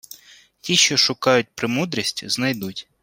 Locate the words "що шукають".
0.77-1.47